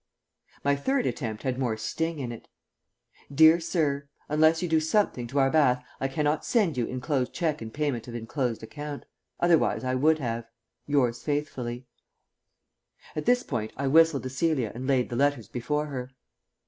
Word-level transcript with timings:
My 0.63 0.75
third 0.75 1.05
attempt 1.05 1.43
had 1.43 1.59
more 1.59 1.77
sting 1.77 2.17
in 2.17 2.31
it: 2.31 2.47
"DEAR 3.31 3.59
SIR, 3.59 4.09
Unless 4.29 4.63
you 4.63 4.67
do 4.67 4.79
something 4.79 5.27
to 5.27 5.37
our 5.37 5.51
bath 5.51 5.85
I 5.99 6.07
cannot 6.07 6.43
send 6.43 6.75
you 6.75 6.87
enclosed 6.87 7.33
cheque 7.33 7.61
in 7.61 7.69
payment 7.69 8.07
of 8.07 8.15
enclosed 8.15 8.63
account. 8.63 9.05
Otherwise 9.39 9.83
I 9.83 9.93
would 9.93 10.17
have. 10.17 10.47
Yours 10.87 11.21
faithfully." 11.21 11.85
At 13.15 13.27
this 13.27 13.43
point 13.43 13.73
I 13.77 13.85
whistled 13.85 14.23
to 14.23 14.29
Celia 14.31 14.71
and 14.73 14.87
laid 14.87 15.09
the 15.11 15.15
letters 15.15 15.47
before 15.47 15.85
her. 15.85 16.09